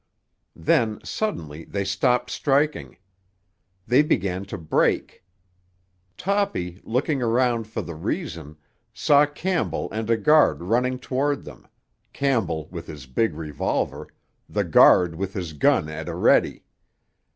Then, 0.55 0.99
suddenly, 1.03 1.63
they 1.63 1.85
stopped 1.85 2.31
striking. 2.31 2.97
They 3.85 4.01
began 4.01 4.45
to 4.45 4.57
break. 4.57 5.23
Toppy, 6.17 6.81
looking 6.83 7.21
around 7.21 7.67
for 7.67 7.83
the 7.83 7.93
reason, 7.93 8.57
saw 8.91 9.27
Campbell 9.27 9.89
and 9.91 10.09
a 10.09 10.17
guard 10.17 10.63
running 10.63 10.97
toward 10.97 11.43
them—Campbell 11.43 12.67
with 12.71 12.87
his 12.87 13.05
big 13.05 13.35
revolver, 13.35 14.07
the 14.49 14.63
guard 14.63 15.13
with 15.13 15.35
his 15.35 15.53
gun 15.53 15.87
at 15.87 16.09
a 16.09 16.15
ready. 16.15 16.63